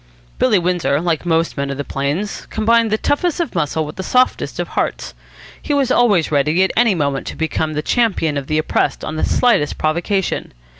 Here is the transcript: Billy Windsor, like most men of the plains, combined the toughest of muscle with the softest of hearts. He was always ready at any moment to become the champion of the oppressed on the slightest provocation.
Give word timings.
Billy 0.39 0.57
Windsor, 0.57 0.99
like 0.99 1.27
most 1.27 1.55
men 1.57 1.69
of 1.69 1.77
the 1.77 1.83
plains, 1.83 2.47
combined 2.47 2.89
the 2.89 2.97
toughest 2.97 3.39
of 3.39 3.53
muscle 3.53 3.85
with 3.85 3.97
the 3.97 4.01
softest 4.01 4.59
of 4.59 4.69
hearts. 4.69 5.13
He 5.61 5.75
was 5.75 5.91
always 5.91 6.31
ready 6.31 6.63
at 6.63 6.71
any 6.75 6.95
moment 6.95 7.27
to 7.27 7.35
become 7.35 7.73
the 7.73 7.83
champion 7.83 8.35
of 8.35 8.47
the 8.47 8.57
oppressed 8.57 9.05
on 9.05 9.15
the 9.15 9.23
slightest 9.23 9.77
provocation. 9.77 10.53